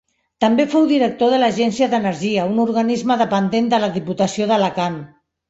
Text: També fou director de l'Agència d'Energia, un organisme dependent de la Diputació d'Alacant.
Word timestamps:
També 0.43 0.63
fou 0.69 0.87
director 0.91 1.29
de 1.33 1.39
l'Agència 1.43 1.89
d'Energia, 1.91 2.47
un 2.55 2.63
organisme 2.65 3.19
dependent 3.23 3.69
de 3.75 3.83
la 3.85 3.93
Diputació 4.01 4.51
d'Alacant. 4.55 4.99